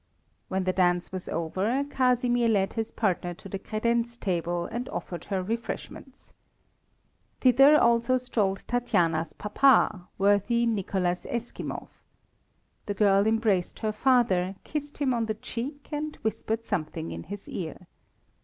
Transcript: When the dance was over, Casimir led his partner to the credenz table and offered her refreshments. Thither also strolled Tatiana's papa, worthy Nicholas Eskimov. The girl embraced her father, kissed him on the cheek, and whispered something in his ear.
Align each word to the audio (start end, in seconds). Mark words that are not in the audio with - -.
When 0.47 0.63
the 0.63 0.73
dance 0.73 1.11
was 1.11 1.29
over, 1.29 1.83
Casimir 1.83 2.47
led 2.47 2.73
his 2.73 2.91
partner 2.91 3.35
to 3.35 3.47
the 3.47 3.59
credenz 3.59 4.19
table 4.19 4.65
and 4.65 4.89
offered 4.89 5.25
her 5.25 5.43
refreshments. 5.43 6.33
Thither 7.41 7.79
also 7.79 8.17
strolled 8.17 8.65
Tatiana's 8.67 9.33
papa, 9.33 10.07
worthy 10.17 10.65
Nicholas 10.65 11.27
Eskimov. 11.29 11.89
The 12.87 12.95
girl 12.95 13.27
embraced 13.27 13.77
her 13.85 13.91
father, 13.91 14.55
kissed 14.63 14.97
him 14.97 15.13
on 15.13 15.27
the 15.27 15.35
cheek, 15.35 15.89
and 15.91 16.15
whispered 16.23 16.65
something 16.65 17.11
in 17.11 17.21
his 17.25 17.47
ear. 17.47 17.85